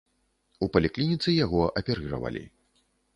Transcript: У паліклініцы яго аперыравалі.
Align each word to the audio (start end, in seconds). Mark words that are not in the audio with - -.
У 0.65 0.69
паліклініцы 0.77 1.35
яго 1.45 1.61
аперыравалі. 1.83 2.43